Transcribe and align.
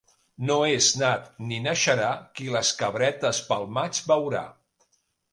No 0.49 0.55
és 0.75 0.85
nat 0.99 1.25
ni 1.49 1.59
naixerà 1.65 2.07
qui 2.39 2.47
les 2.55 2.71
Cabretes 2.79 3.41
pel 3.51 3.67
maig 3.75 4.01
veurà. 4.13 4.43